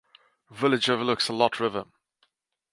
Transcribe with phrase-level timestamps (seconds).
[0.49, 1.85] The village overlooks the Lot River.